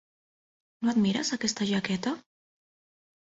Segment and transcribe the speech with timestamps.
[0.87, 2.13] No admires aquesta jaqueta?